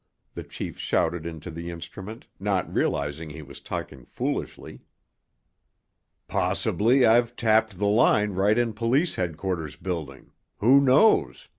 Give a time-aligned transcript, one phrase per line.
[0.33, 4.79] the chief shouted into the instrument, not realizing he was talking foolishly.
[6.27, 11.49] "Possibly I've tapped the line right in police headquarters building—who knows?"